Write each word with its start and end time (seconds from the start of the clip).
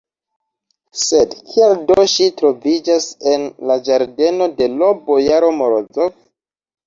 Sed 0.99 1.33
kial 1.49 1.73
do 1.91 2.05
ŝi 2.13 2.29
troviĝas 2.39 3.05
en 3.33 3.45
la 3.71 3.77
ĝardeno 3.89 4.49
de 4.61 4.69
l' 4.79 4.89
bojaro 5.11 5.53
Morozov? 5.61 6.11